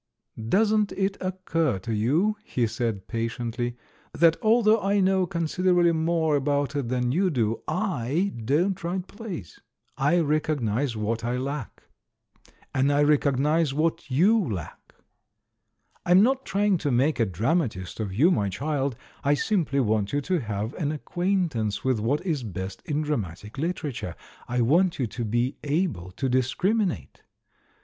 [0.49, 3.77] "Doesn't it occur to you," he said patiently,
[4.13, 9.59] "that, although I know considerably more about it than you do, I don't write plays?
[9.99, 11.83] I recognise what I lack.
[12.73, 14.95] And I recognise what i/ou lack.
[16.03, 20.21] I'm not trying to make a dramatist of you, my child— I simply want you
[20.21, 24.15] to have an acquaint ance with what is best in dramatic literature;
[24.47, 27.21] I want you to be able to discriminate.